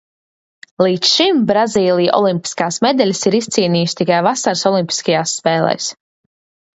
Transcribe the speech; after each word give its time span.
Līdz 0.83 1.09
šim 1.17 1.41
Brazīlija 1.49 2.15
olimpiskās 2.19 2.79
medaļas 2.85 3.21
ir 3.31 3.37
izcīnījusi 3.41 3.99
tikai 4.01 4.23
vasaras 4.29 4.65
olimpiskajās 4.71 5.35
spēlēs. 5.43 5.91